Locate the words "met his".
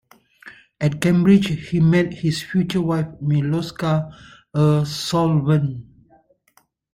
1.79-2.41